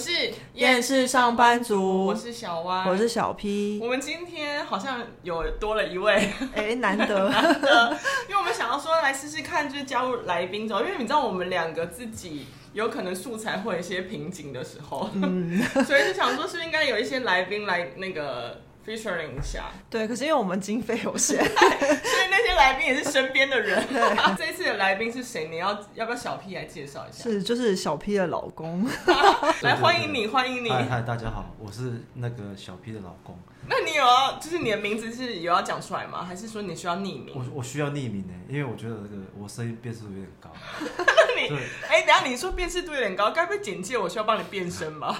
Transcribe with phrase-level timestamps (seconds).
[0.00, 3.78] 是厌世上班族，我是小歪，我是小 P。
[3.82, 6.14] 我们今天好像有多了一位，
[6.54, 18.62] 哎、欸，难得， 难得，因为我们想要说来试试看，就是加入来宾，走，因为你知道我们两个自己有可能素材会有一些瓶颈的时候，嗯， 所以就想说是不是应该有一些来宾来那个。
[18.90, 23.86] Featuring 一下，对，可是因为我们经费有限， 所以那些来宾也是身边的人。
[24.36, 25.48] 这一次的来宾是谁？
[25.48, 27.22] 你要要不要小 P 来介绍一下？
[27.22, 28.84] 是，就是小 P 的老公。
[29.62, 30.70] 来欢迎你，欢迎你。
[30.70, 33.38] 嗨嗨，大家好，我是那个小 P 的老公。
[33.68, 36.24] 那你有要，就是你的名字是有要讲出来吗？
[36.24, 37.32] 还是说你需要匿名？
[37.34, 40.50] 我我需要匿名呢，因为我觉得这个我声音辨识度有点高。
[40.80, 41.56] 那你，
[41.88, 45.16] 哎、欸，等下你说辨识度有点高，该不会简介我需要帮你变声吧？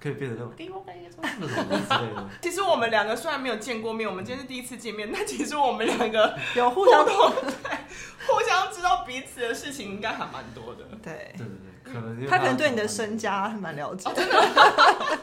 [0.00, 1.10] 可以变得更给我感觉
[2.40, 10.84] 其实我们两个虽然没有见过面，我们今天是第一次见面，但 其实我们两个有互相对，互相知道彼此的事情应该还蛮多的。
[11.02, 11.46] 对对对
[11.84, 14.08] 对，可能他可能对你的身家还蛮了解。
[14.08, 14.40] 哦、真的，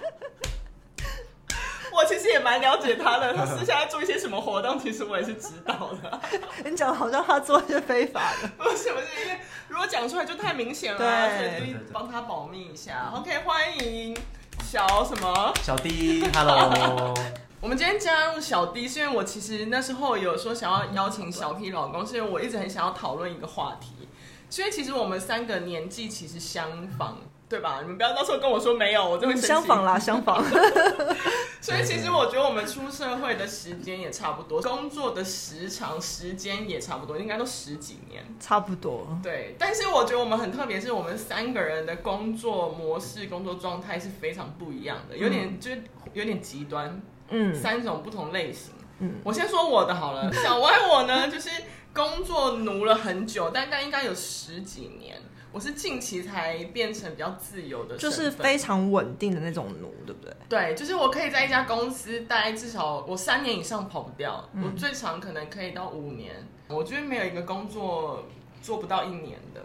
[1.92, 3.34] 我其实也蛮了解他的。
[3.34, 6.22] 他私下在做一些什么活动，其实我也是知道的。
[6.64, 9.40] 你讲好像他做一些非法的，不是不是，因为
[9.70, 13.12] 如果讲出来就太明显了，所以帮他保密一下。
[13.16, 14.16] OK，欢迎。
[14.70, 15.54] 小什么？
[15.64, 17.14] 小 D，Hello。
[17.62, 24.10] 我们今天加入小 D，是因为我其实那时候有说想要邀请小 P 老公，是因为我一直很想要讨论一个话题。
[24.50, 27.16] 所以其实我们三个年纪其实相仿。
[27.50, 27.80] 对吧？
[27.82, 30.44] 你们不要到时候跟我说没有，我就会相仿啦， 相仿。
[31.60, 39.08] 所以其实我觉得我们出社会的时间也差不多， 工作的时长时间也差不多，应该都十几年，差不多。
[39.24, 48.74] 对，但是我觉得我们很特别，是我们三个人的工作模式、工作状态是非常不一样的，有点、嗯、就是有点极端，嗯，三种不同类型。
[49.00, 51.50] 嗯，我先说我的好了，小歪我呢就是
[51.94, 55.18] 工作奴了很久，但但应该有十几年。
[55.58, 60.32] 我是近期才变成比较自由的，就是非常稳定的那种奴，对不对？
[60.48, 66.48] 对，就是我可以在一家公司待至少我三年以上跑不掉，嗯、我最长可能可以到五年。
[66.68, 68.24] 我觉得没有一个工作
[68.62, 69.64] 做不到一年的。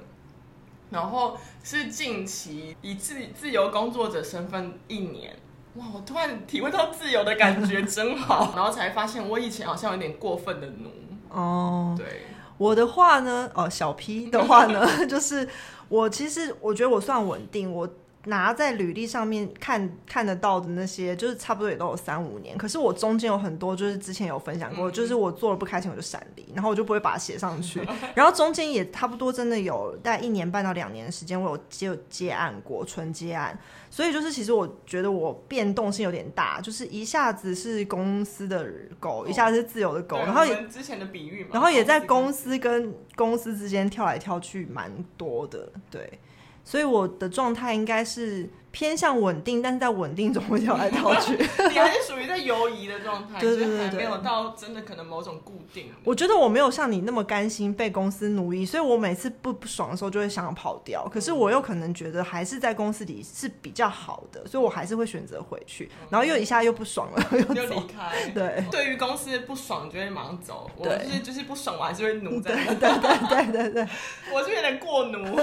[0.88, 5.36] 然后是近期以自自由工作者身份一年，
[5.74, 5.84] 哇！
[5.94, 10.90] 我突然体会到自由的感觉真好， 然后才发现我以前好像有点过分的奴
[11.28, 11.94] 哦。
[11.98, 12.22] 对。
[12.58, 15.48] 我的话呢，哦，小 P 的话呢， 就是
[15.92, 17.86] 我其实我觉得我算稳定，我
[18.26, 22.56] 拿在履历上面看看得到的那些，就是差不多也都有三五年。
[22.56, 27.80] 可是我中间有很多，就是之前有分享过，嗯、就是我做了不开心我就闪离，然后我就不会把它写上去。
[28.14, 33.58] 然后中间也差不多真的有大概一年半到两年的时间，我有接有接案过，纯接案。
[33.90, 38.66] 所以就是，其实我觉得我变动性有点大，就是一下子是公司的
[39.00, 46.18] 狗，哦、一下子是自由的狗，然后也之前的比喻嘛，然后也在公司跟公司之间跳来跳去，蛮多的，对。
[46.64, 51.36] 所以我的状态应该是偏向稳定，但是在稳定中会跳来跳去。
[51.70, 55.92] 你还是属于在游移的状态，对对对，还没有到真的可能某种固定。
[56.02, 61.06] 我觉得我没有像你那么甘心被公司奴役，所以我每次不不爽的时候就会想要跑掉。
[61.12, 65.90] 可是我又可能觉得还是在公司里是比较好的，所以我还是会选择回去。
[66.08, 68.30] 然后又一下又不爽了，又离开。
[68.34, 70.70] 对，对于公司不爽就会马上走。
[70.76, 72.54] 我就是就是不爽，我还是会奴在。
[72.54, 73.88] 对对对对对，
[74.32, 75.38] 我是有点过奴。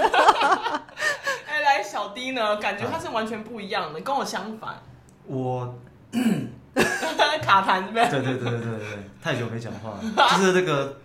[1.60, 2.56] 哎，来小 D 呢？
[2.56, 4.82] 感觉他是完全不一样的，跟我相反。
[5.26, 5.74] 我
[7.42, 8.10] 卡痰是不是？
[8.10, 10.36] 对对对对对对，太久没讲话了。
[10.36, 10.98] 就是那个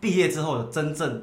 [0.00, 1.22] 毕业之后的真正，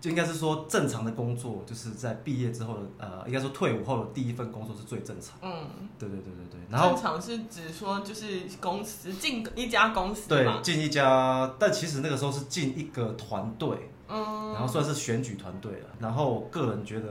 [0.00, 5.38] 就应该是说正常的工作，就是在毕业之后的呃，应该说退伍后的第一份工作是最正常。
[5.42, 6.60] 嗯，对对对对对。
[6.70, 13.90] 然后正常是指说就是公司进一家公司，对，进一家，但其实那个时候是进一个团队。
[14.08, 17.08] 嗯，然后算是选举团队了，然后个人觉得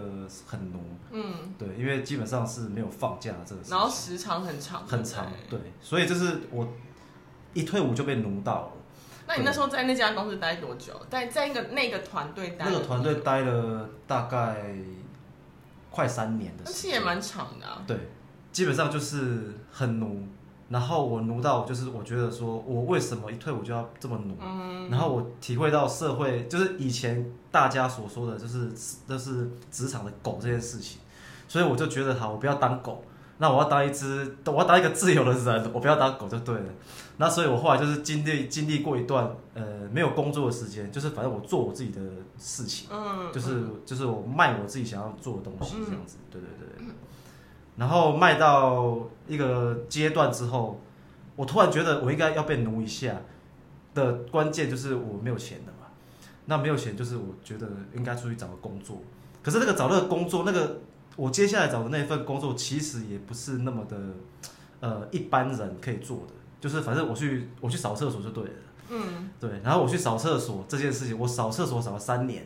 [0.48, 0.80] 很奴，
[1.12, 6.68] 嗯，对，因为基本上是没有放假这个事，然后时长很长，很长，对，所以就是我
[7.54, 8.72] 一退伍就被奴到了。
[9.28, 10.94] 那你那时候在那家公司待多久？
[11.10, 14.74] 在在一个那个团队待那个团队待了大概
[15.90, 17.84] 快三年的时间，其实也蛮长的啊。
[17.88, 17.98] 对，
[18.52, 20.28] 基本上就是很奴。
[20.68, 24.36] 然后我奴到，就是我觉得说，我为什么一退伍就要这么奴？
[24.42, 28.72] 嗯、然后我体会到社会就是以前大家所说的就是
[29.08, 31.00] 就是职场的狗这件事情，
[31.48, 33.04] 所以我就觉得好，我不要当狗，
[33.38, 36.66] 那我要当一只，我要当一个自由的人，我不要当狗就对了。
[37.18, 42.02] 那所以我后来就是经历经历过一段呃没有工作的时间，就是反正我做我自己的
[42.40, 46.86] 事情，嗯、就是就是我卖我自己想要做的东西这样子，对对对。
[47.78, 50.80] 然后卖到一个阶段之后，
[51.36, 53.22] 我突然觉得我应该要被奴一下
[53.94, 55.88] 的关键就是我没有钱了嘛。
[56.46, 59.02] 那没有钱就是我觉得应该出去找个工作。
[59.42, 60.80] 可是那个找那个工作，那个
[61.16, 63.98] 我接下来找的那份工作其实也不是那么的
[64.80, 68.52] 呃一般人可以做的，就是反正我去我去扫厕所就对了。
[68.90, 72.46] 嗯，对，然后我去扫厕所这件事情，我扫厕所扫了三年。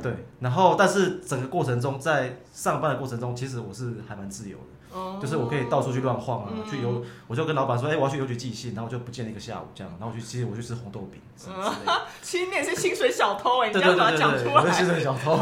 [0.00, 12.02] 对，然后但是整个过程中，在上班的过程中，其实我是还蛮自由的，哦、就是我可以到处去乱晃啊，嗯、去邮，我就跟老板说，哎，我要去邮局寄信，然后我就不见了一个下午这样，然后我去，其实我去吃红豆饼什么之类的。
[12.22, 14.54] 其实你也是薪水小偷哎， 你要把它讲出来。
[14.54, 15.38] 我是薪水小偷，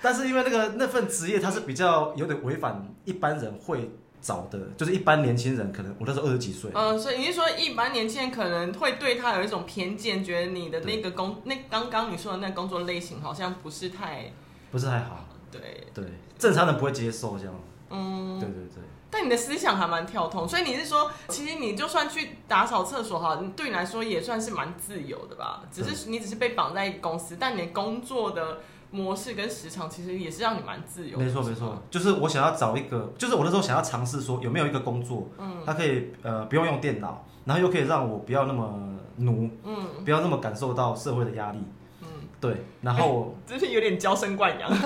[0.00, 3.90] 但是因为那个那份职业，它是比较有点违反一般人会。
[4.26, 6.68] 找的就是一般年轻人，可能我那时候二十几岁。
[6.74, 14.32] 嗯，所以你是说一般年轻人可能会对他有一种偏见，觉得你的那个工，那刚刚你说的那个工作类型好像不是太，
[14.72, 15.24] 不是太好。
[15.52, 16.04] 对对，
[16.36, 17.54] 正常人不会接受这样。
[17.90, 18.82] 嗯，对对对。
[19.08, 25.62] 但你的思想还蛮跳通，所以你是说，其实你就算去打扫厕所哈，对你来说也算是蛮自由的吧？
[25.70, 28.58] 只是你只是被绑在公司，但你工作的。
[28.96, 31.24] 模式跟时长其实也是让你蛮自由的。
[31.24, 41.66] 没错没错，就是我想要找一个，就是我那时候想要尝试说有没有一个工作，嗯，它可以呃不用用电脑，然后又可以让我不要那么奴，嗯，不要那么感受到社会的压力，嗯，
[42.40, 44.68] 对，然后就、欸、是有点娇生惯养，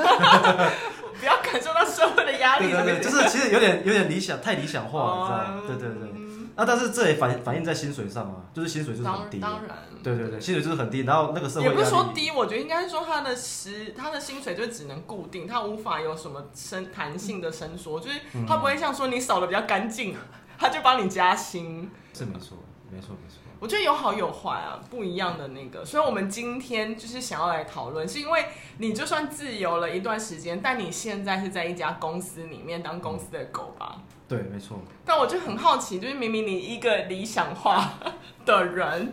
[1.21, 5.63] 不要感受到社会的压力，对对对，就是其实有点有点理想，太理想化了，你知道吗？
[5.67, 6.21] 对对对。
[6.57, 20.15] 那、啊、但是这也反反映在薪水上啊，就是薪水就是很低，当然，对对对，薪水就是很低，然后那个社会也不是说低，我觉得应该是说他的时他的薪水就只能固定，他无法有什么伸弹性的伸缩，就是他不会像说你扫的比较干净，
[20.59, 21.91] 他就帮你加薪。
[22.13, 22.59] 是没错，
[22.91, 23.40] 没错没错。
[23.61, 28.47] 我觉得有好有坏啊，不一样的那个，所以我们今天就是想要来讨论，是因为
[28.79, 33.97] 你就算自由了一段时间，但你现在是在一家公司里面当公司的狗吧？
[33.99, 34.79] 嗯对，没错。
[35.05, 37.99] 但我就很好奇，就是明明你一个理想化
[38.47, 39.13] 的人，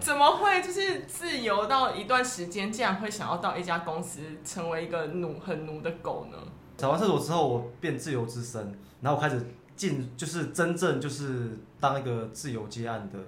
[0.00, 6.38] 怎么会就是自由到一段时间，竟然会想要到一家公司成为一个奴很奴的狗呢？
[6.78, 9.40] 扫完厕所之后，我变自由之身，然后我开始
[9.76, 13.18] 进，就是真正就是当一个自由接案的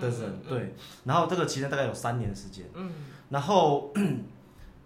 [0.00, 0.40] 的人。
[0.48, 0.74] 对，
[1.04, 2.66] 然后这个期间大概有三年的时间。
[2.74, 2.92] 嗯。
[3.30, 3.92] 然后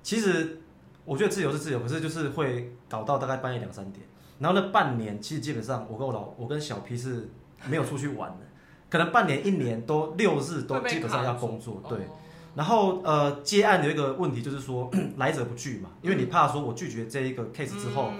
[0.02, 0.60] 其实
[1.04, 4.06] 我觉得自由是自由，可是就是会搞到大概半夜两三点。
[4.38, 7.28] 然后那半年，其实基本上我跟我老我跟小 P 是
[7.68, 8.46] 没有出去玩的，
[8.90, 11.98] 可能半年一年都六日都基本上要工作，对。
[12.54, 18.12] 然后呃接案有一个问题就是说 来者不拒嘛，因为你怕说我拒绝这一个 case 之后，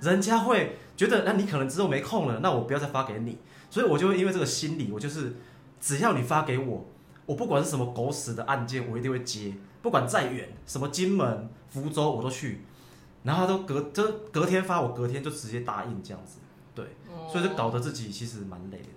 [0.00, 3.36] 人家会觉得那你可能之后没空了，那我不要再发给你，
[3.72, 5.34] 所以我就会因为这个心理，我就是
[5.80, 6.84] 只要你发给我，
[7.24, 12.66] 我不管是什么狗屎的案件，我一定会接，不管再远，什么金门、福州我都去。
[13.22, 16.40] 然后他都隔就隔天发，我隔天就直接答应这样子，
[16.74, 18.88] 对，哦、所以就搞得自己其实蛮累的。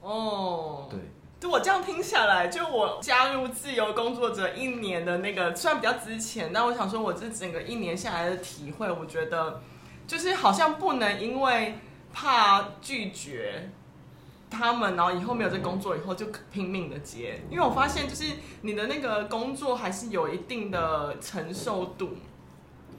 [0.00, 0.98] 哦，对，
[1.38, 9.60] 就我这样听下来，就我加入自由工作者一年的那个，虽然比较之前，但我想说，我这整个一年下来的体会，我觉得
[10.06, 11.74] 就是好像不能因为
[12.12, 13.70] 怕拒绝
[14.54, 18.24] 他们，然后以后没有这工作以后就拼命的接，因为我发现就是
[18.62, 22.10] 你的那个工作还是有一定的承受度。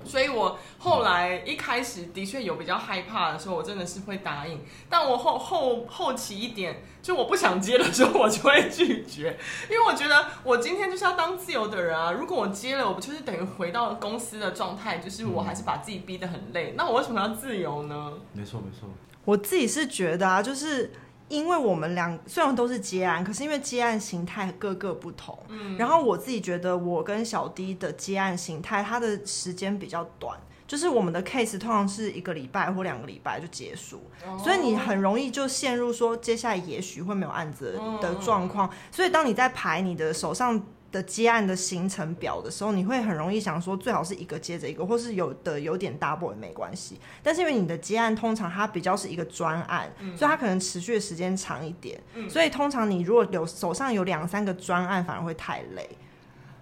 [0.04, 4.62] 所以，我后来一开始的确有比较害怕的时候，我真的是会答应。
[4.88, 9.36] 但我后后 后期一点，就我不想接的时候，我就会拒绝，
[9.68, 12.12] 因为我觉得我今天就是要当自由的人啊。
[12.12, 16.76] 如果我接了，我不就是等于回到公司的状态，就是我还是把自己逼得很累。
[16.78, 18.14] 那我为什么要自由呢？
[18.34, 18.88] 没错，没错。
[19.24, 20.92] 我自己是觉得啊，就是。
[21.28, 40.62] 因为我们两虽然都是接案，可是因为接案形态各个不同，嗯，然后我自己觉得我跟小 D 的接案形态，它的时间比较短，就是我们的 case 通常是一个礼拜或两个礼拜就结束，哦，所以你很容易就陷入说接下来也许会没有案子的状况，所以当你在排你的手上。
[40.96, 46.98] 的接案的行程表的时候，你会很容易想说，最好是一个接着一个，或是有的有点 double 也没关系。
[47.22, 52.02] 但是因为你的接案通常它比较是一个专案，嗯、所以它可能持续的时间长一点。
[52.14, 55.90] 嗯、所以通常你如果有手上有两三个专案，反而会太累。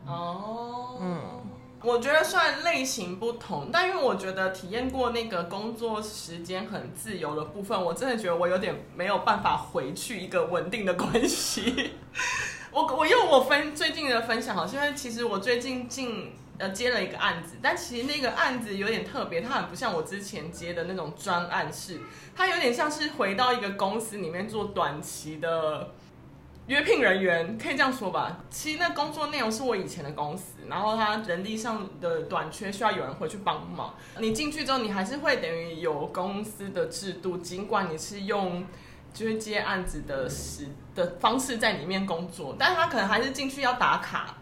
[0.07, 1.21] 哦，嗯，
[1.83, 11.91] 我觉得虽然类型不同，但因为我觉得体验过那个工作时间很自由的部分，我真的觉得我有点没有办法回去一个稳定的关系。
[12.73, 22.01] 我我用我分最近的分享好，因为其实我最近进呃接了一个案子，但其实那个案子有点特别，它很不像我之前接的那种专案式，
[22.35, 25.91] 它有点像是回到一个公司里面做短期的
[26.65, 28.39] 约聘人员，可以这样说吧。
[28.49, 33.93] 其实那工作内容是我以前的公司，然后它人力上的短缺需要有人回去帮忙。
[34.17, 38.65] 你进去之后，你还是会等于有公司的制度，尽管你是用。
[39.13, 44.37] 就是接案子的时的方式在里面工作，但是他可能还是进去要打卡，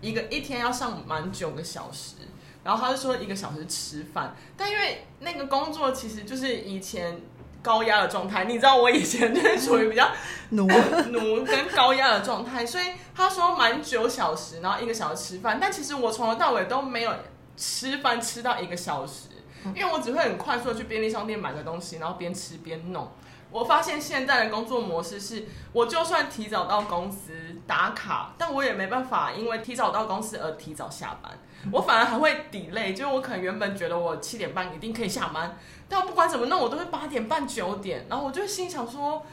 [0.00, 2.16] 一个一天要上满九个小时，
[2.64, 7.20] 然后他就说一个小时吃饭，但因为那个工作其实就是以前
[7.62, 10.10] 高压的状态，你知道我以前就是属于比较
[10.50, 17.12] 奴奴跟高压的状态，所以他说满九小时，然后一个小时吃饭，但其实我从头到尾都没有
[17.56, 19.28] 吃饭吃到一个小时，
[19.74, 23.08] 因为我只会很快速的去便利商店买个东西，然后边吃边弄。
[23.50, 27.32] 我发现现在的工作模式是，我就算提早到公司
[27.66, 31.32] 打卡，但我也没办法，因为提早到公司而提早下班。
[31.72, 35.56] 我反而还会抵累就是我可能原本觉得我七点半一定可以下班，
[35.88, 39.24] 但我不管怎么弄，我都会八点半九点，然后我就心想说。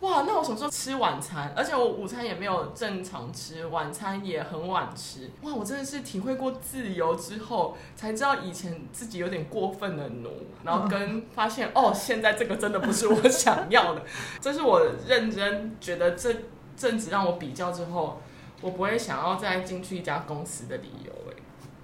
[0.00, 1.52] 哇，那我什么时候吃晚餐？
[1.54, 5.30] 而且我午餐也没有正常吃，晚餐也很晚吃。
[5.42, 10.30] 哇，我真的是体会过自由之后，才知道以前自己有点过分的奴，
[10.64, 14.02] 然后跟 发现哦，现在这个真的不是我想要的。
[14.40, 16.34] 这是我认真觉得这
[16.76, 18.22] 阵子让我比较之后，
[18.62, 21.12] 我不会想要再进去一家公司的理由。
[21.30, 21.34] 哎，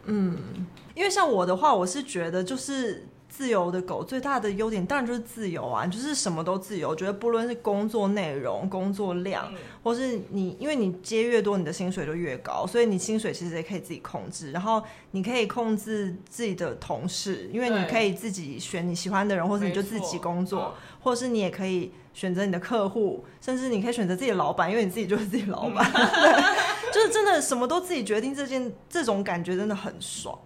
[0.05, 3.09] 嗯，因为像我的话，我是觉得就是。
[3.29, 6.89] 自由的狗最大的优点当然就是自由啊，就是什么都自由。
[6.89, 9.53] 我觉得不论是工作内容、工作量，
[9.83, 14.53] 或是你，因为你接越多，你的薪水就越高，所以你薪水其实也可以自己控制。
[14.53, 25.91] 然后你可以控制自己的同事，因为你可以自己选你喜欢的人，或是你就自己工作，或者是你也可以选择你的客户，甚至你可以选择自己的老板，因为你自己就是自己老板。
[26.95, 30.39] 就是真的什么都自己决定，这件这种感觉真的很爽。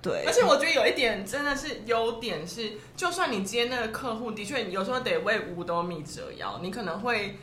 [0.00, 7.36] 对，而且我觉得有一点真的是优点是，就算你接那个客户，的确有时候得为五斗米折腰，你可能会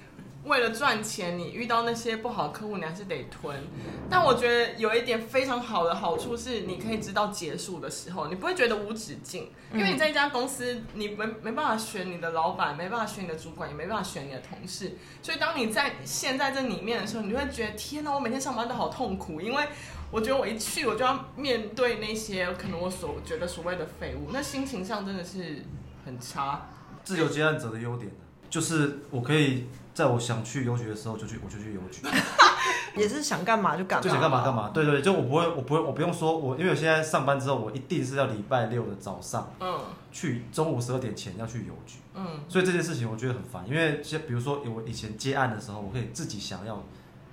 [0.45, 3.61] 为了赚钱，你遇到那些不好的客户，你还是得吞。
[4.09, 19.67] 但我觉得有一点非常好的好处是，你可以知道结束的时候，你不会觉得无止境，因为你在一家公司，你没没办法选你的老板，没办法选你的主管，也没办法选你的同事，所以当你在陷在这里面的时候，你就会觉得天哪，我每天上班都好痛苦，因为。
[20.11, 25.63] 我觉得我一去，我就要面对那些可能我所觉得所谓的废物，那心情上真的是
[26.05, 26.67] 很差。
[27.03, 28.11] 自由接案者的优点
[28.49, 32.01] 就是我可以在我想去邮局的时候就去，我就去邮局，
[32.95, 34.69] 也是想干嘛就干嘛，就想干嘛干嘛。
[34.73, 39.79] 对，对对，就我不会，我不会，我不用说，我因为我现在上班之后，我一定是要礼拜六的早上，嗯，
[40.11, 46.81] 去中午十二点前要去邮局，嗯，所以这件事情我觉得很烦，因为像比如说我以前接案的时候，我可以自己想要。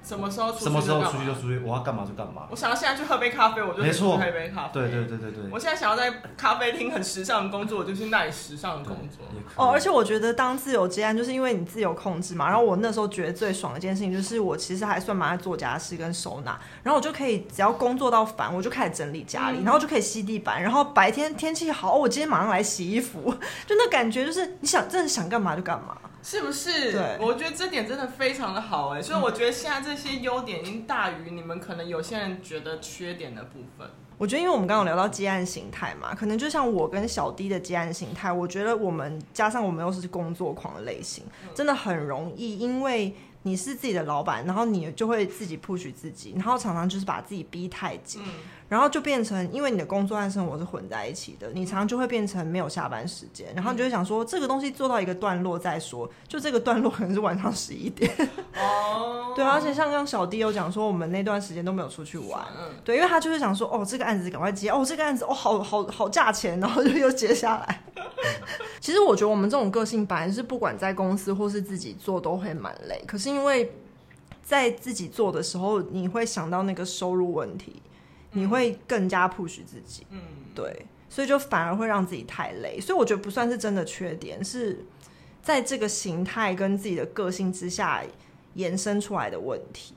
[0.03, 0.65] 什么时候出去？
[0.65, 2.47] 什么时候出去就出去，我要干嘛就干嘛。
[2.51, 4.71] 我想要现在去喝杯咖啡，我就去喝一杯咖啡。
[4.73, 5.45] 对对对对对。
[5.51, 9.25] 我现在想要在咖啡厅很时尚的工作，我就去那里时尚的工作。
[9.55, 12.49] 哦，而且我觉得当自由接案，就是因为你自由控制嘛。
[12.49, 16.59] 然后我那时候觉得最爽的一件事情，就是我其实还算蛮爱做家事跟收纳。
[16.83, 20.63] 然后我就可以只要工作到烦，我就开始整理家里，嗯、然后就可以吸地板。
[20.63, 23.33] 然后白天天气好，我今天马上来洗衣服，
[23.67, 25.97] 就那感觉就是你想真的想干嘛就干嘛。
[26.23, 26.93] 是不是？
[26.93, 33.89] 对，我觉得这点真的非常的好哎，所以我觉得现在这些优点已经大于你们可能有些人觉得缺点的部分。
[34.19, 41.25] 我觉得，因为我们刚刚聊到接案形态嘛，可能就像我跟小 D 的接案形态，我觉得我们加上我们又是工作狂的类型，
[41.55, 43.13] 真的很容易，因为
[43.43, 48.23] 你是自己的老板，然后你就会自己 push 自己，然后常常就是把自己逼太紧。
[48.25, 48.33] 嗯
[48.73, 58.11] 然后就变成，因为你的工作和生活是混在一起的，你常常就会变成没有下班时间，然后你就会想说，这个东西做到一个段落再说，就这个段落可能是晚上十一点。
[58.57, 62.43] 哦，对，而且像刚刚小弟有讲说，我们那段时间都没有出去玩，
[62.83, 67.83] 对，因为他就是想说，哦，这个案子赶快接，哦，这个案子哦，好好好价钱，然后就又接下来。
[68.81, 73.71] 其实我觉得我们这种个性，本来是不管在公司或是自己做都会蛮累，可是因为
[74.43, 77.83] 在自己做的时候，你会想到那个收入问题。
[78.33, 80.21] 你会更加 push 自己，嗯，
[80.55, 84.85] 对，所以就反而会让自己太累，所以我觉得不算是真的缺点，是
[85.43, 88.03] 在这个形态跟自己的个性之下
[88.55, 89.95] 延伸出来的问题。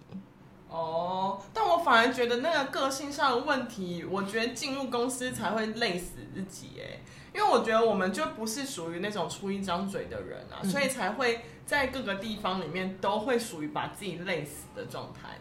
[0.69, 6.99] 哦，但我反而觉得那个个性上的问题，我觉得进入公司才会累死自己，哎，
[7.33, 15.37] 因为我觉得我们就不是属于那种出一张嘴的人啊，嗯，所以才会在各个地方里面都会属于把自己累死的状态。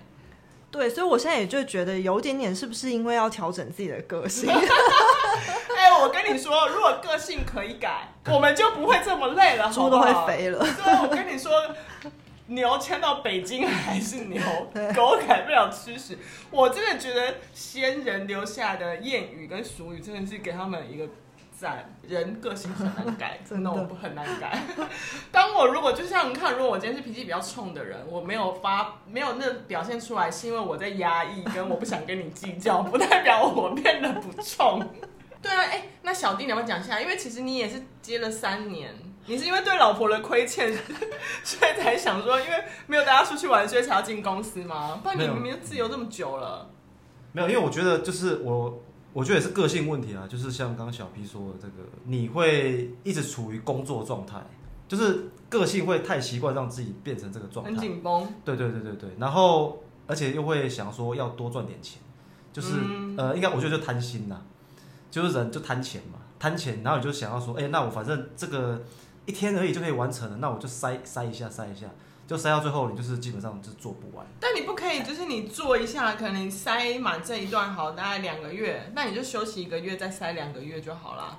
[0.74, 4.50] 对，所以我现在也就觉得有点点，是不是因为要调整自己的个性？
[4.50, 10.58] 哎、欸，我跟你说，如果个性可以改，我们就不会这么累了，猪都会肥了。
[10.58, 11.52] 对，我跟你说，
[12.46, 14.42] 牛迁到北京还是牛，
[14.96, 16.18] 狗改不了吃屎。
[16.50, 21.06] 我真的觉得先人留下的谚语跟俗语，真的是给他们一个。
[21.64, 24.62] 在人个性很难改， 真的我不很难改。
[25.32, 34.86] 当我如果就像你看，如果我今天是脾气比较冲的人，我没有发没有那表现出来，是因为我在压抑，跟我不想跟你计较，不代表我变得不冲。
[35.40, 37.00] 对啊，哎、欸，那小弟你要不要讲一下？
[37.00, 38.94] 因为其实你也是接了三年，
[39.24, 40.70] 你是因为对老婆的亏欠，
[41.42, 45.00] 所以才想说，因为没有大家出去玩，所以才要进公司吗？
[45.02, 46.68] 不然你明明自由这么久了。
[47.32, 48.82] 没有，因为我觉得就是我。
[49.14, 54.44] 我觉得也是个性问题啊，就是像刚刚小 P 说的这个，你会一直处于工作状态，
[54.88, 58.28] 就是个性会太习惯让自己变成这个状态，很紧绷。
[58.44, 62.02] 对对对对对，然后而且又会想说要多赚点钱，
[62.52, 64.42] 就是、嗯、呃，应该我觉得就贪心呐，
[65.10, 68.82] 就是人就贪钱嘛，贪钱，然后你就想要说，哎，那我反正这个
[69.26, 71.86] 一天而已就可以完成了，那我就塞塞一下塞一下。
[72.26, 74.26] 就塞到最后，你就是基本上就做不完。
[74.40, 81.38] 但你不可以，就是你做一下，可能你塞满这一段好，大概两个月，那你就休息一个月，再塞两个月就好了。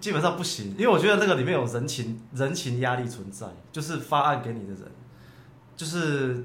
[0.00, 4.82] 基本上不行，因为我觉得那个里面有人情人情压力存在，就是发案给你的人，
[5.76, 6.44] 就是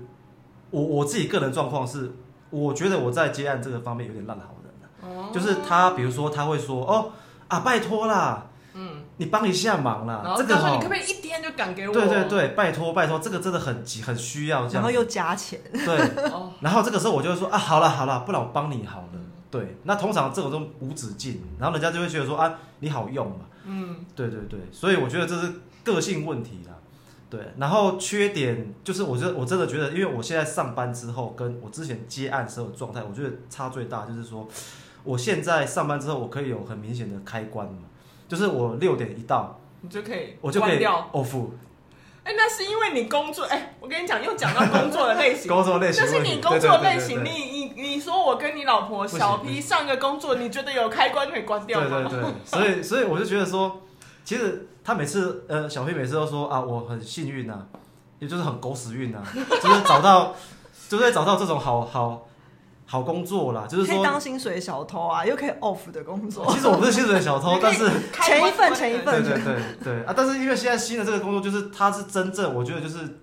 [0.71, 2.11] 我我自己个人状况是，
[2.49, 4.65] 我觉得我在接案这个方面有点烂好人。
[5.31, 7.11] 就是他，比如说他会说，哦
[7.47, 8.47] 啊，拜托啦。
[9.17, 11.93] 嗯，你帮一下忙啦，这个你可不可以一天就赶给我？
[11.93, 14.73] 对对对，拜托拜托，这个真的很急，很需要这样。
[14.75, 15.59] 然后又加钱。
[15.73, 15.97] 对，
[16.61, 19.19] 然后这个时候我就会说啊，好了好了，不然我帮你好了。
[19.49, 23.45] 对，那通常这种都无止境，然后人家就会觉得说啊，你好用嘛。
[23.65, 25.53] 嗯，对对对，所以我觉得这是
[25.83, 26.73] 个性问题啦。
[27.27, 34.47] 对，然后缺点就是，我觉得我真的觉得，因为我现在上班之后，跟我之前接案时候的状态，我觉得差最大就是说，
[35.03, 37.79] 我现在上班之后，我可以有很明显的开关嘛。
[38.27, 41.47] 就是我六点一到，你就可以，我就可以 off。
[42.23, 47.23] 哎，那是因为你工作，哎，我跟你讲，又讲到工作的类型，工作类型，那是你工作类型。
[47.23, 51.87] 你你你说我跟你老婆小 P 上个工作，你觉得有开关可以关掉吗？
[52.09, 53.79] 对对对，所以所以我就觉得说，
[54.23, 57.59] 其实他每次呃小 P 每次都说啊，我很幸运呐，
[58.17, 59.21] 也就是很狗屎运呐，
[59.61, 60.33] 就是找到，
[60.89, 62.27] 就是找到这种好好。
[62.95, 66.45] 好工作啦，就是说可以当薪水小偷啊，又可以 off 的工作。
[66.49, 67.89] 其实我不是薪水小偷， 但是
[68.23, 69.21] 前一份前一份。
[69.21, 70.13] 对对对对啊！
[70.15, 73.19] 但是因为现在新的这个工作，就是它是真正，我觉得就是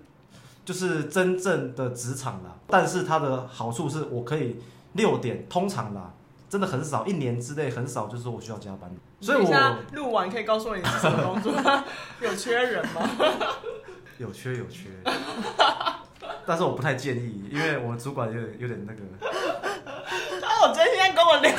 [0.63, 2.55] 就是真正的职场啦。
[2.67, 4.61] 但是它的好处是我可以
[4.93, 6.13] 六点，通常啦，
[6.47, 8.91] 真的很少，一年之内很少，就是说我需要加班。
[9.19, 11.51] 所以我录完可以告诉我你是什么工作？
[12.21, 13.09] 有缺人吗？
[14.19, 14.89] 有缺有缺。
[16.45, 18.99] 但是我不太建议，因为我们主管有点有点那个。
[20.63, 21.53] 啊，我今天跟我聊，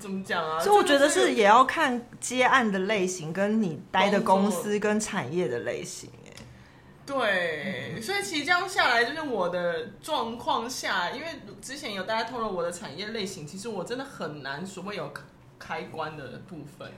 [0.00, 0.58] 怎么讲啊？
[0.58, 6.10] 所以我觉得是也要看接案的类型，跟你待的公司跟产业的类型。
[7.04, 11.26] 对，所以其实这样下来，就是我的状况下，因为
[11.60, 15.12] 之前有大家透露我的产业类型，其实我真的很难所谓有
[15.58, 16.90] 开关的部分。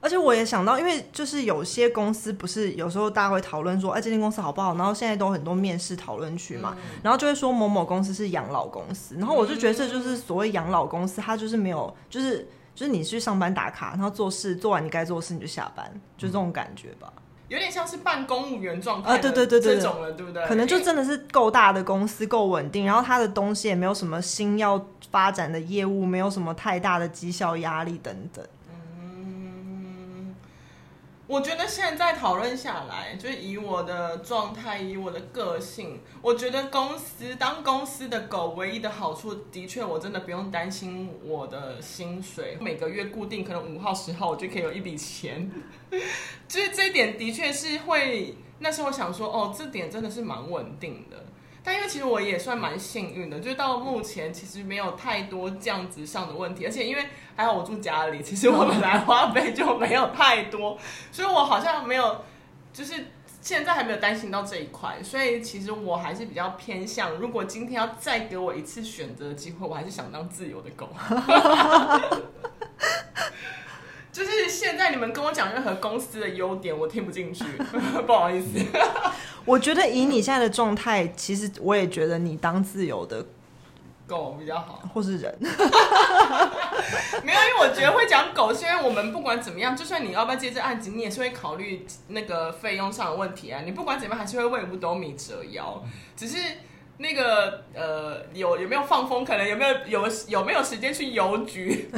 [0.00, 4.74] 而且我也想到，因为就是有些公司不是有时候大家会讨论说，哎，这间公司好不好？
[4.76, 17.12] 然后现在都很多面试讨论区嘛，嗯、然后就会说某某公司是养老公司，然后我就觉得这就是所谓养老公司，它就是没有，就是就是你去上班打卡，然后做事做完你该做的事你就下班，就这种感觉吧，
[17.48, 20.46] 有点像是半公务员状态啊，对对对对，这种了，对不对？
[20.46, 28.46] 可能就真的是够大的公司，够稳定，然后它的东西也没有什么新要发展的业务，没有什么太大的绩效压力等等。
[31.28, 45.50] 我觉得现在讨论下来，就是以我的状态，以我的个性，我觉得公司当公司的狗，唯一的好处，的确，我真的不用担心我的薪水，每个月固定可能五号、十号，我就可以有一笔钱，
[46.48, 51.26] 就是这一点的确是会，那时候想说，哦，这点真的是蛮稳定的。
[51.62, 57.04] 但因为其实我也算蛮幸运的，就是到目前其实没有太多这样子上的问题，而且因为
[57.36, 60.78] 还好我住家里，其实我本来花费就没有太多，
[61.12, 62.24] 所以我好像没有，
[62.72, 63.06] 就是
[63.40, 70.88] 现在还没有担心到这一块，所以其实我还是比较偏向，如果今天要再给我一次选择的机会，我还是想当自由的狗。
[74.12, 77.44] 就是现在你们跟我讲任何公司的优点，我听不进去，
[78.06, 78.64] 不好意思。
[79.44, 83.24] 我觉得以你现在的状态，其实我也觉得你当自由的
[84.06, 85.34] 狗比较好，或是人。
[87.22, 93.62] 没有，因为我觉得会讲狗，是因为我们不管怎么样，就算你要不要接这案子，你也是会考虑那个费用上的问题啊。
[93.64, 95.82] 你不管怎么样，还是会为五斗米折腰。
[96.16, 96.36] 只是
[96.98, 101.88] 那个呃，有有没有放风，可能有没有有有没有时间去邮局，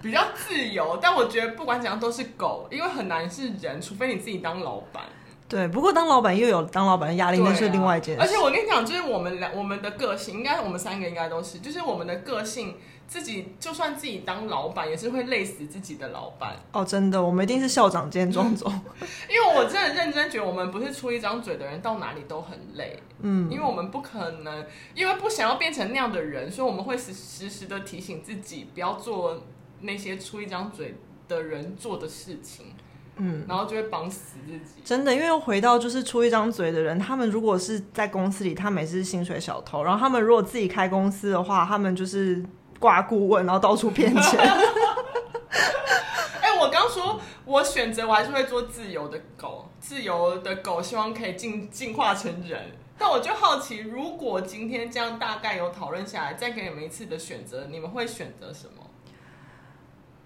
[0.00, 0.98] 比较自由。
[1.02, 5.02] 但我觉得不管怎样都是狗，因为很难是人，除非你自己当老板。
[5.48, 8.20] 对，不过当老板又有当老板的压力，那是另外一件事。
[8.20, 16.56] 而且我跟你讲，就是我们两我们的个性，应该我们三个应该都是，就是我们的个性，自己就算自己当老板，也是会累死自己的老板。
[16.72, 18.70] 哦，真的，我们一定是校长兼庄总。
[19.30, 22.98] 因为我真的认真觉得，我们不是出一张嘴的人，到哪里都很累。
[23.20, 29.42] 嗯，因为我们不可能，因为不想要变成那样的人，所以我们会时时时的提醒自己，不要做
[29.80, 30.96] 那些出一张嘴
[31.28, 32.66] 的人做的事情。
[33.18, 34.82] 嗯，然后就会绑死自己。
[34.84, 39.82] 真的，因为回到就是出一张嘴的人，他们如果是在公司里，他们也是薪水小偷。
[39.82, 42.44] 然后他们如果自己开公司的话，他们就是
[42.78, 44.38] 挂顾问，然后到处骗钱。
[46.40, 52.72] 哎、欸，我刚说，我选择我还是会做自由的狗，自由的狗希望可以进进化成人。
[52.98, 58.82] 但我就好奇，如果今天这样大概有讨论下来，再给你们一次的选择，你们会选择什么？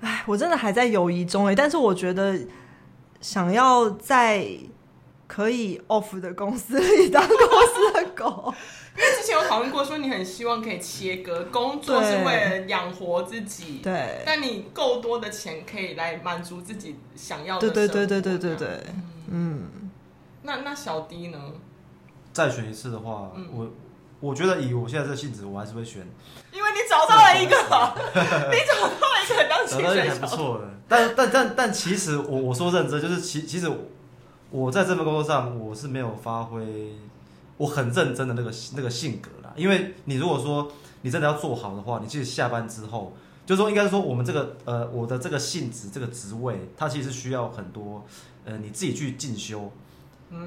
[0.02, 2.38] 哎，我真的还在犹豫中哎，但是我觉得
[3.20, 4.46] 想要在
[5.26, 8.54] 可以 off 的公司里当公司的狗，
[9.00, 18.80] 因为之前有讨论过，说你很希望可以切割工作是为了养活自己，对，但你够多的钱可以来满足自己想要的，对对对对对对对，
[19.30, 19.90] 嗯，
[20.42, 21.38] 那那小 D 呢？
[22.34, 23.70] 再选一次的话，嗯、我
[24.20, 26.06] 我觉得以我现在这性质，我还是会选，
[26.52, 27.56] 因为你找到了一个，
[28.52, 30.68] 你找到了一个当薪水小偷，还不错的。
[30.86, 33.70] 但但但但其实我我说认真，就是其其实
[34.50, 36.92] 我在这份工作上，我是没有发挥
[37.60, 39.52] 我很认真的那个那个性格啦。
[39.54, 43.12] 因为你如果说你真的要做好的话，你其实下班之后，
[43.44, 48.04] 就是说应该是说我们这个呃我的这个性质这个职位，它其实需要很多
[48.46, 49.70] 呃你自己去进修。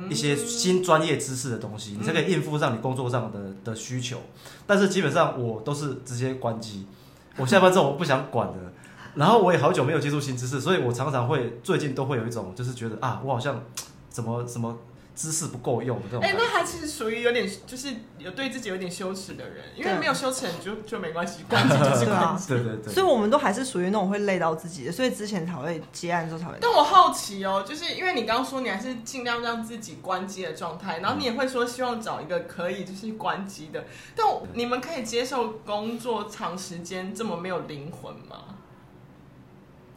[0.09, 4.17] 一些新专业知识的东西，你才可以应付上你工作上的的需求。
[4.65, 6.87] 但是基本上我都是直接关机，
[7.35, 8.55] 我下班之后我不想管了。
[9.15, 13.61] 然后我也好久没有接触新知识，所以我常常会最近都会有一种就是觉得啊，我好像
[14.09, 14.77] 怎么什么。
[15.15, 22.47] 知识不够用的这种，哎，那他其实属于有点，就是有对自己有点羞耻的人，因为没有羞耻，你就就没关系，关系 就是关系。
[22.49, 22.93] 对对对。
[22.93, 26.57] 所以我们都还是属于那种会累到自己的，所以之前才会接案之后才会。
[26.59, 38.55] 但我好奇哦，就是因为你刚刚说你还是尽量让自己关机的状态，然后你也会说希望找一个可以就是关机的，但你们可以接受工作长时间这么没有灵魂吗？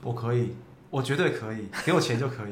[0.03, 0.55] 我可以，
[0.91, 2.51] 我绝对可以，给我钱就可以。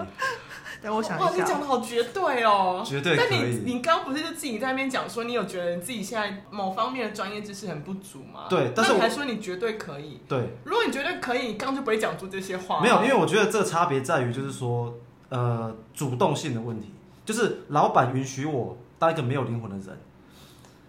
[0.90, 3.26] 我想一下，哇，你讲的好绝对哦，绝对可以。
[3.30, 8.46] 但你你刚刚不是就自己在那边讲说，你有觉得你自己现在某方面的专业知识很不足吗？
[8.48, 10.20] 对，但是你还说你绝对可以。
[10.28, 12.80] 对，如果你绝对可以，你刚刚就不会讲出这些话。
[12.80, 14.94] 没有，因为我觉得这个差别在于，就是说，
[15.28, 16.92] 呃，主动性的问题，
[17.24, 19.98] 就是老板允许我当一个没有灵魂的人，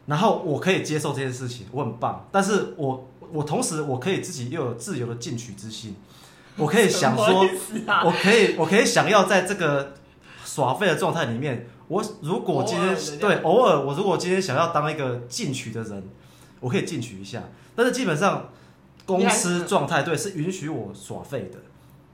[0.07, 2.27] 然后我可以接受这件事情，我很棒。
[2.31, 5.95] 但是我我同时我可以自己又有自由的进取之心。
[6.57, 7.45] 我可以想说，
[7.85, 9.93] 啊、我可以，我可以想要在这个
[10.45, 16.09] 耍废的状态里面，我如果今天对偶尔，我如果今天想要当一个进取的人，
[16.61, 17.43] 我可以进取一下。
[17.75, 18.51] 但是基本上
[19.05, 21.59] 公司状态对是允许我耍废的，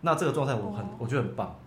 [0.01, 1.59] 那这个状态我很，我觉得很棒。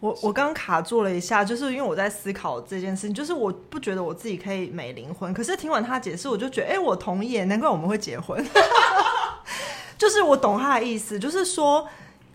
[0.00, 8.46] 我我刚卡住了一下，就是因为我在思考这件事情，就是我不觉得我自己可以没灵魂，可是听完他解释，我就觉得，哎、欸，我同意，难怪我们会结婚。
[9.96, 11.88] 就是我懂他的意思，就是说。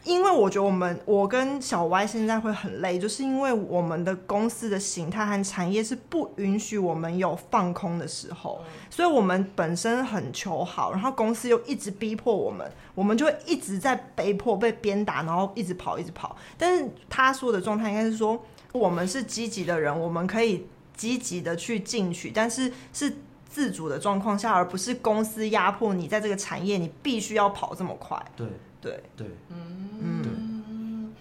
[0.05, 16.37] 因为我觉得我们我跟小歪现在会很累，就是因为我们的公司的形态和产业是不允许我们有放空的时候，所以我们本身很求好，然后公司又一直逼迫我们，我们就会一直在被迫被鞭打，然后一直跑一直跑。
[16.55, 18.39] 但是他说的状态应该是说，
[18.73, 23.17] 我们是积极的人，我们可以积极的去进取，但是是
[23.49, 28.23] 自主的状况下，而不是公司压迫你在这个产业，你必须要跑这么快。
[28.35, 28.47] 对。
[28.81, 31.13] 对对，嗯嗯，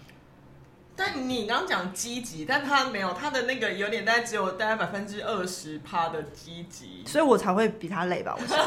[0.95, 8.35] 但你刚刚讲积极，但他没有他的那个有点大概只有大概百分之二十趴的积极，所以我才会比他累吧？
[8.39, 8.59] 我想。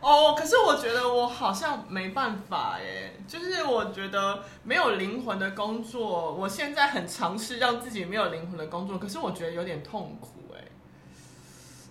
[0.00, 10.64] 哦，可是我觉得我好像没办法耶，就是我觉得没有灵魂的工作，我现在很尝试让自己没有灵魂的工作，可是我觉得有点痛苦哎，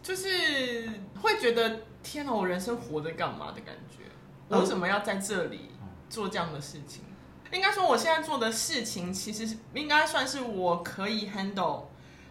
[0.01, 0.89] 就是
[1.21, 4.03] 会觉得天哪，我人生活着干嘛的感觉。
[4.47, 5.69] 我为什么要在这里
[6.09, 7.03] 做这样的事情？
[7.51, 11.85] 应该说，我现在做的事情其实应该算是我可以 handle，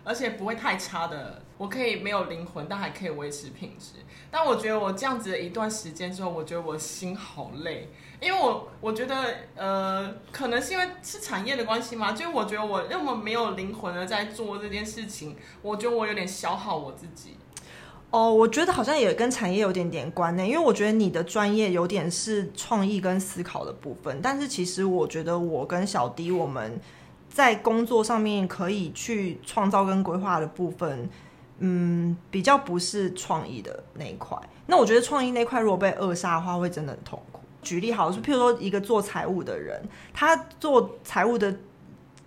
[0.04, 1.42] 而且不会太差的。
[1.56, 3.94] 我可以没有灵魂，但还可以维持品质。
[4.30, 7.88] 但我觉得我这样子的一段时间之后，我觉得我心好累，
[8.20, 17.36] 因为我我觉得呃，可能是因为是产业的关系嘛，就是我觉得我那么没有灵魂的在做这件事情，我觉得我有点消耗我自己。
[18.10, 26.80] 哦，我觉得好像也跟产业有点点关联，因为我觉得你的专业有点是创意跟思考的部分，但是其实我觉得我跟小迪我们
[27.28, 31.06] 在工作上面可以去创造跟规划的部分，
[31.58, 34.38] 嗯，比较不是创意的那一块。
[34.66, 37.40] 那我觉得创意那块如果被扼杀的话，会真的很痛苦。
[37.60, 39.82] 举例好，是譬如说一个做财务的人，
[40.14, 41.54] 他做财务的。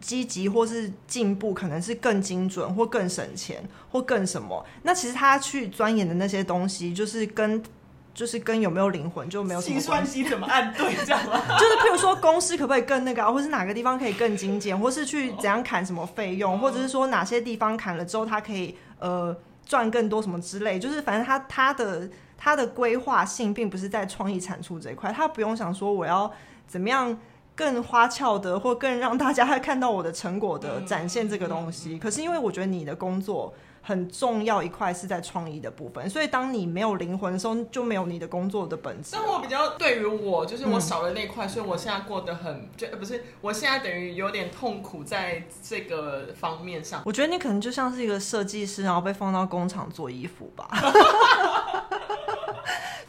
[0.02, 4.66] 积极或是进步，可能是更精准或更省钱或更什么。
[4.82, 7.64] 那其实他去钻研的那些东西，就是跟
[8.14, 10.24] 就是跟有没有灵魂就没有什么关系。
[10.24, 11.40] 怎么按对这样吗？
[11.58, 19.34] 就是譬如说公司可不可以更那个，或是哪个地方可以更精简，或是去怎样砍什么费用，或者是说哪些地方砍了之后，它可以呃
[19.66, 26.30] 赚更多什么之类，就是反正他他的他的规划性并不是在创意产出这一块，他不用想说我要
[26.68, 27.18] 怎么样
[27.56, 31.98] 更花俏的 或更让大家看到我的成果的展现这个东西。
[31.98, 33.54] 可是因为我觉得你的工作。
[33.84, 39.10] 很重要一块是在创意的部分，所以当你没有灵魂的时候，就没有你的工作的本质。
[39.14, 47.02] 但我比较对于我，就是我少了那块，嗯、所以我现在过得很就不是，我现在等于有点痛苦在这个方面上。
[47.04, 50.70] 我觉得你可能就像是一个设计师，然后被放到工厂做衣服吧。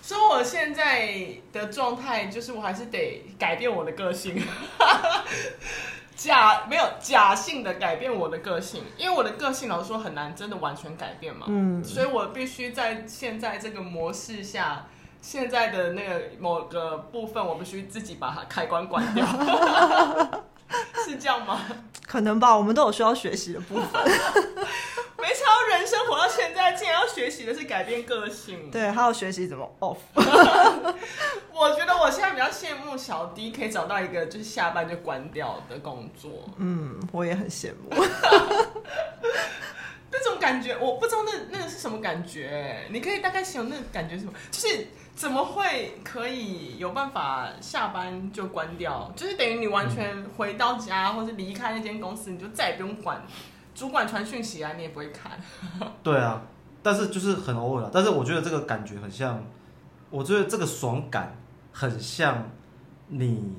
[0.02, 1.16] 所以我现在
[1.52, 4.42] 的状态就是，我还是得改变我的个性。
[6.14, 14.86] 假没有假性的改变我的个性，因为我的个性老实说很难真的完全改变嘛，嗯，所以我必须在现在这个模式下，
[15.20, 19.26] 现在的那个某个部分，我必须自己把它开关关掉，
[21.04, 21.60] 是这样吗？
[22.06, 24.00] 可能吧，我们都有需要学习的部分。
[25.32, 28.70] 没想到人生活到现在，竟然要学习的是改变个性。
[28.70, 29.96] 对，还要学习怎么 off。
[30.14, 36.50] 我觉得我现在比较羡慕小 D 可以找到一个就是下班就关掉的工作。
[36.58, 37.88] 嗯，我也很羡慕。
[40.10, 42.86] 那种感觉，我不知道那那个是什么感觉。
[42.90, 44.34] 你可以大概形容那个感觉是什么？
[44.50, 49.10] 就是怎么会可以有办法下班就关掉？
[49.16, 53.26] 就是等于你完全回到家，或是离开那间公司，你就再也不用管。
[53.74, 55.32] 主管传讯息啊，你也不会看。
[56.02, 56.42] 对啊，
[56.82, 57.88] 但是就是很偶尔。
[57.92, 59.42] 但是我觉得这个感觉很像，
[60.10, 61.36] 我觉得这个爽感
[61.72, 62.50] 很像
[63.08, 63.54] 你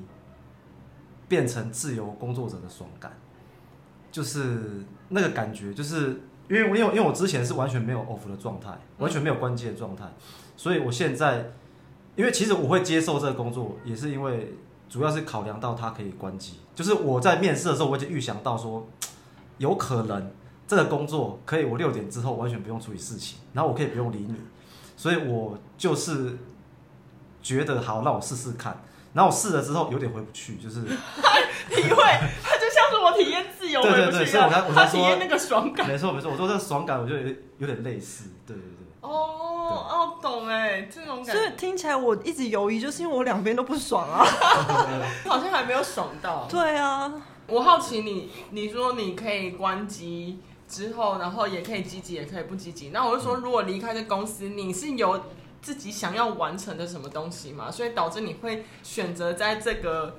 [1.26, 3.12] 变成自由工作者的爽感，
[4.12, 10.04] 就是那个感觉，就是因为因为因为我之前是完全没有 off 的状态，完全没有关机的状态，
[10.56, 11.52] 所以我现在，
[12.14, 14.54] 因为其实我会接受这个工作，也是因为
[14.88, 18.86] 主要是考量到它可以关机，就是我在面试的时候，我已经预想到说。
[19.58, 20.32] 有可能
[20.66, 24.34] 这个工作可以，我六点之后完全不用处理事情，然后我可以不用理你，
[24.96, 26.38] 所以我就是
[27.42, 28.82] 觉得好，那我试试看。
[29.12, 30.80] 然后我试了之后有点回不去，就是
[31.70, 32.02] 体会，
[32.42, 38.84] 他就像是我体验自由回不去，对对对，所以我才我才说体验那个爽感， 没错没错，我说这个爽感，我觉得有有点类似，对对对。
[39.02, 41.32] 哦哦，懂哎，这种感觉。
[41.32, 44.24] 所以听起来我一直犹豫，就是因为我两边都不爽啊，
[45.28, 46.48] 好像还没有爽到。
[46.50, 47.12] 对啊。
[47.46, 52.88] 我好奇你，你说你可以关机之后，然后也可以积极，也可以不积极。
[52.88, 55.24] 那我就说，如果离开这公司，你是有
[55.60, 57.70] 自己想要完成的什么东西吗？
[57.70, 60.16] 所以导致你会选择在这个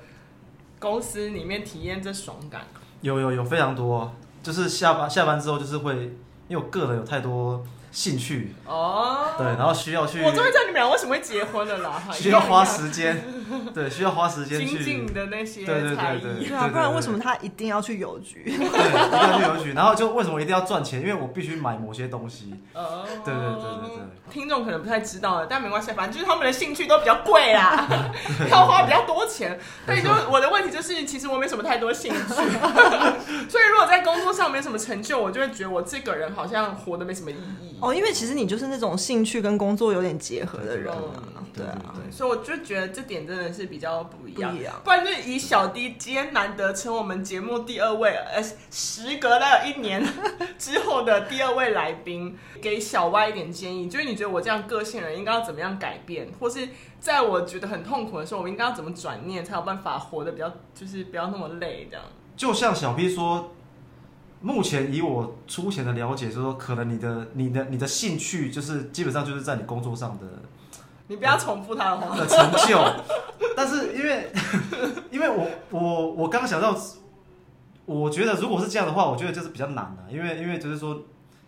[0.78, 2.66] 公司里面体验这爽感？
[3.00, 4.12] 有有有非常多，
[4.42, 6.16] 就是下班下班之后，就是会
[6.48, 7.64] 因为我个人有太多。
[7.96, 10.20] 兴趣哦，oh, 对，然后需要去。
[10.20, 12.02] 我终于知道你们俩为什么会结婚了啦！
[12.12, 13.24] 需要花时间，
[13.72, 18.44] 对，需要花时间去精进的那些对对对对，对啊，不然为什么他一定要去邮局？
[18.44, 19.72] 对，一定要去邮局。
[19.72, 21.00] 然后就为什么一定要赚钱？
[21.00, 22.52] 因为我必须买某些东西。
[22.74, 24.04] 哦，对对对对对。
[24.30, 27.88] 听众可能不太知道了，但没关系，反正就是他们的兴趣都比较贵啦，
[28.50, 29.58] 要花比较多钱。
[29.86, 32.28] 所以就我的问题就是，其实我没什么太多兴趣，
[33.48, 37.78] 所以如果在工作上没什么成就，我就会觉得我这个人好像活得没什么意义。
[37.86, 40.92] 哦，因为其实你就是那种兴趣跟工作有点结合的人，
[41.54, 44.50] 对啊，所以我就觉得这点真的是比较不一样。
[44.50, 50.04] 不一样，不然就以小 D 今天难得成我们节目第二位，呃，时隔了一年
[50.58, 56.68] 之后的第二位来宾，给小歪一点建议，就是你觉得我这样个性人应该要怎么样改变，或是
[56.98, 62.04] 在我觉得很痛苦的时候，我应该要怎么转念，才有办法活得比较，就是不要那么累这样。
[62.36, 63.52] 就像小 P 说。
[64.40, 70.26] 目前以我粗浅的了解，就是说，可能你的、你的、你的兴趣，就是基本上就是在你工作上的。
[71.08, 72.16] 你不要重复他的话。
[72.16, 72.78] 的成就，
[73.56, 74.30] 但是因为，
[75.10, 76.76] 因为我我我刚刚想到，
[77.86, 81.00] 我觉得如果是这样的话，我觉得就是比较难的，因为因为就是说，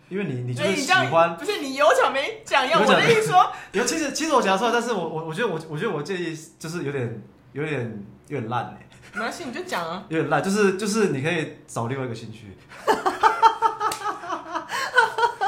[0.09, 7.21] 因为你你就是喜欢，不是你有讲没讲要我的意思说，有其实其实我讲出来，但是我我我觉得我我觉得我建议就是有点
[7.53, 8.85] 有点有点烂哎。
[9.13, 10.03] 没关系，你就讲啊。
[10.09, 12.57] 有点烂，就是就是你可以找另外一个兴趣，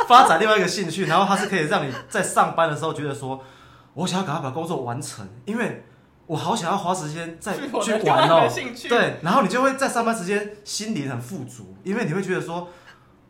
[0.08, 3.42] 发展另外一个兴趣，然后它是可以让你在上班的时候觉得说，
[3.94, 5.86] 我想要赶快把工作完成，因为
[6.26, 8.50] 我好想要花时间再 去玩哦。
[8.90, 12.68] 对，然后你就会在上班时间心里很富足，因为你会觉得说，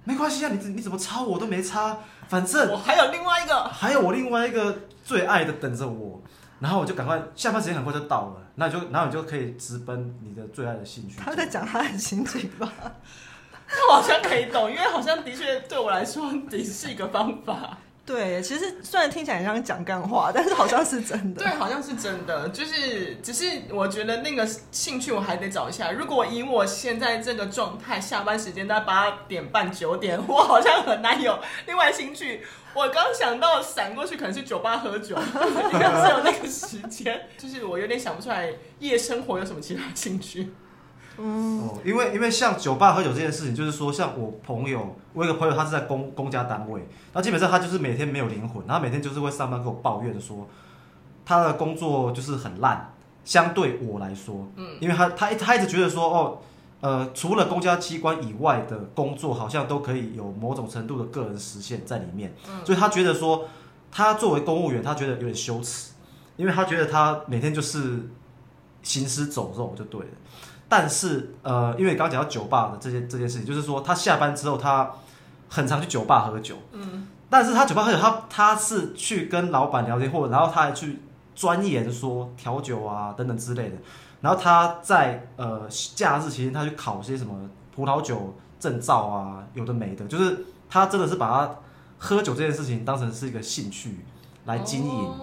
[0.03, 6.21] 没关系啊，你你怎么抄我都没差，反正我还有另外一个，还有我另外一个最爱的等着我。
[6.62, 11.15] 然后我就赶快下班时间很快就到了，那你就然后你就可以直奔你的最爱的兴趣。
[11.17, 12.71] 他在讲他的心情吧？
[13.89, 17.78] 我好像可以懂，因为好像的确对我来说，也是一个方法。
[18.03, 21.43] 对，其实虽然听起来像讲干话，但是好像是真的。
[21.43, 22.49] 对，好像是真的。
[22.49, 25.91] 就是，只是我觉得那个兴趣我还得找一下。
[25.91, 32.43] 如果以我现在这个状态，下班时间在八点半九点， 我好像很难有另外兴趣。
[32.73, 35.15] 我刚想到闪过去，可能是酒吧喝酒，
[35.71, 37.29] 应该是有那个时间。
[37.37, 40.51] 就是我有点想不出来夜生活有什么其他兴趣。
[41.23, 50.47] 嗯，哦，因为因为像酒吧喝酒这件事情，就是说，像我朋友，我有个朋友，他是在公公家单位，那基本上他就是每天没有灵魂，然后每天就是会上班跟我抱怨说，
[51.23, 52.91] 他的工作就是很烂，
[53.23, 56.39] 相对我来说，嗯，因为他他他一直觉得说，哦，
[56.81, 63.47] 呃，除了公家机关以外的工作，好像都可以有某种程度的个人实现在里面，嗯，所以他觉得说，
[63.91, 65.91] 他作为公务员，他觉得有点羞耻，
[66.36, 68.10] 因为他觉得他每天就是
[68.81, 70.07] 行尸走肉就对了。
[70.71, 74.89] 但是，呃，因为刚刚讲到酒吧的这些这件事情，就是说他下班之后，他
[75.49, 76.55] 很常去酒吧喝酒。
[76.71, 81.01] 嗯，但是他酒吧喝酒，他他是去跟老板聊天，或者然后他还去
[81.36, 83.75] 钻研说调酒啊等等之类的。
[84.21, 87.36] 然后他在呃假日期间，他去考些什么
[87.75, 91.55] 葡萄酒证照啊，有的没的，就是他真的是把他
[91.97, 94.05] 喝酒这件事情当成是一个兴趣
[94.45, 95.05] 来经营。
[95.05, 95.17] 哦。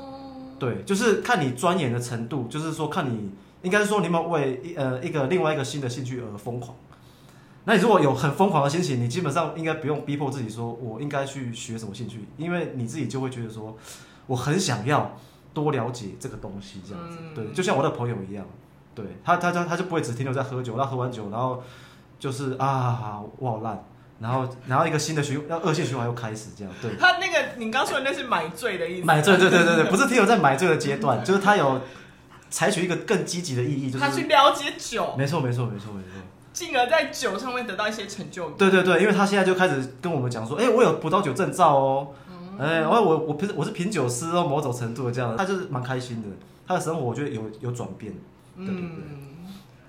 [0.59, 3.31] 对，就是看你钻研的程度，就是说看你。
[3.63, 6.77] 应该是说，你们为一呃一个另外一个新的兴趣而疯狂。
[7.65, 13.77] 那你如果有很疯狂的心情，你基本上应该不用逼迫自己说，我应该去学什么兴趣，因为你自己就会觉得说，
[14.27, 15.15] 我很想要
[15.53, 17.19] 多了解这个东西，这样子。
[17.35, 18.47] 对，就像我的朋友一样，
[18.95, 21.63] 对他他他他就不会只停留在喝酒，他喝完酒，然后
[22.19, 23.85] 就是啊我好烂，
[24.19, 26.73] 然后然后一个新的循要恶性循环又开始这样。
[26.81, 29.05] 对，他那个你刚说的那是买醉的意思。
[29.05, 31.83] 买醉，对对对对，不是停留在买醉的阶段，就是他有。
[32.51, 36.09] 采取一个更积极的意义，就是他去了解酒，没错没错没错没错，
[36.53, 38.59] 进而在酒上面得到一些成就感。
[38.59, 42.09] 对对对，因为他现在就开始跟我们讲说，哎、欸，我有葡萄酒证照哦，
[42.59, 46.29] 哎、嗯，我我我我是品酒师哦，某种程度的这样，他就是蛮开心的，
[46.67, 48.13] 他的生活我觉得有有转变。
[48.57, 48.83] 对对对。
[48.83, 49.28] 嗯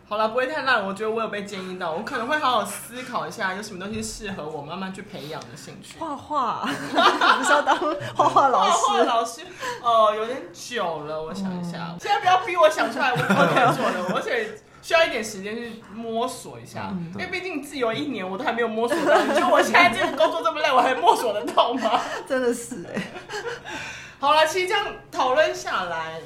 [0.10, 0.84] 好了，不会太烂。
[0.84, 6.00] 我觉得我有被建议到，我可能会好好思考一下，有什么东西适合我慢慢去培养的兴趣。
[6.00, 7.78] 画画，不是要当
[8.15, 8.72] 画画老师？
[8.72, 9.41] 画画老师
[9.84, 11.89] 哦，有点久了，我想一下。
[11.91, 19.22] 嗯、现在不要逼我想出来我 可以做的， 而且需要一点时间去摸索一下，嗯、因为毕竟自由一年，我都还没有摸索到。
[19.22, 22.02] 你觉得我现在这个工作这么累，我还摸索得到吗？
[22.28, 23.12] 真的是哎。
[24.19, 26.19] 好了，其实这样讨论下来。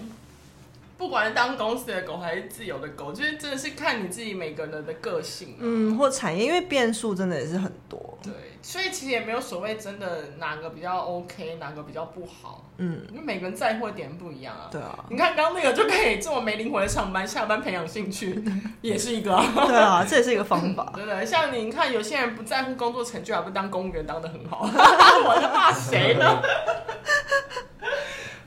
[1.04, 8.18] 不管是当公司的狗还是自由的狗，就是真的是看你自己每个人的个性，嗯，或产业，因为变数真的也是很多。
[8.24, 14.70] 对，所以其实也没有所谓真的哪个比较 OK，哪个比较不好，嗯，因为每个人在乎的点不一样啊。
[14.72, 18.42] 对啊，你看刚刚那个就可以这么没灵魂的上班，下班培养兴趣，
[18.80, 19.32] 也是一个。
[19.68, 20.89] 对啊，这也是一个方法。
[20.96, 26.42] 对 对，像你看有些人不在乎工作成就，还不当公务员当的很好， 我在骂谁呢？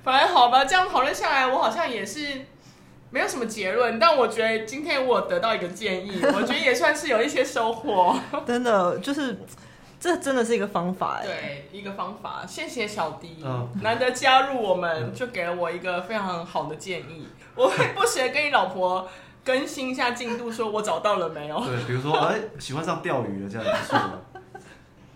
[0.07, 2.43] 反正好吧，这样讨论下来，我好像也是
[3.11, 3.99] 没有什么结论。
[3.99, 8.17] 但我觉得今天我得到一个建议， 我觉得也算是有一些收获。
[8.47, 9.37] 真的，就是
[9.99, 11.21] 这真的是一个方法。
[11.25, 12.45] 对，一个方法。
[12.47, 17.27] 谢谢小迪嗯，难得加入我们，就给了我一个非常好的建议。
[17.57, 19.09] 我会不时的跟你老婆
[19.45, 21.59] 更新一下进度，说我找到了没有？
[21.59, 24.36] 对，比如说，哎，喜欢上钓鱼了，这样子。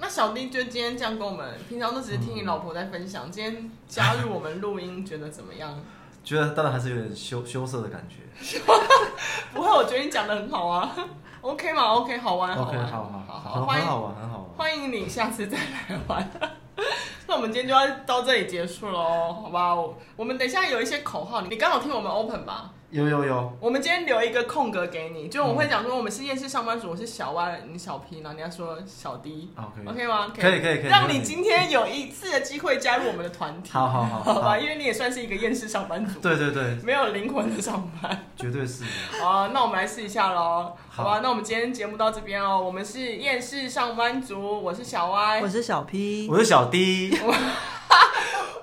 [0.00, 5.78] 那小弟就今天这样跟我们，平常都只是听你老婆在分享，嗯、今天加入我们录音，觉得怎么样？
[6.24, 8.16] 觉得当然还是有点羞羞涩的感觉。
[9.54, 10.94] 不会，我觉得你讲的很好啊
[11.42, 16.30] ，OK 吗？OK，好玩，好玩，okay, 好好好，好，欢迎，很好玩，很好玩，欢迎你下次再来玩。
[17.26, 19.74] 那我们今天就要到这里结束喽，好吧？
[20.16, 22.72] 我们等一下有一些口号，你刚好听我们 Open 吧。
[22.90, 30.32] 有有有，我们今天留一个空格给你，就我会讲说我们是厌世上班族，我是小 Y，你小 P，然后你要说小 D，OK，OK 吗？
[30.34, 38.82] 可以可以可以，让你今天有一次的机会加入我们的团体，好好好，好吧，因为你也算是一个厌世上班族，对对对，没有灵魂的上班，绝对是。
[39.22, 41.04] 好，那我们来试一下喽，好。
[41.04, 41.20] 吧？
[41.22, 47.16] 那我们今天节目到这边哦，我们是厌世上班族，我是小 Y，我是小 P，我是小 D，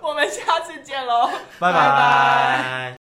[0.01, 2.95] 我们下次见喽，拜拜。